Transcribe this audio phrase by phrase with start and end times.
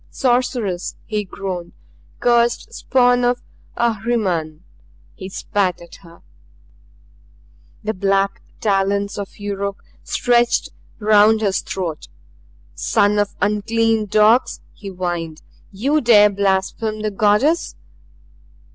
[0.09, 1.73] "Sorceress!" he groaned.
[2.19, 3.43] "Cursed spawn of
[3.77, 4.63] Ahriman!"
[5.13, 6.23] He spat at her.
[7.83, 10.69] The black talons of Yuruk stretched
[10.99, 12.07] around his throat
[12.73, 15.43] "Son of unclean dogs!" he whined.
[15.71, 17.75] "You dare blaspheme the Goddess!"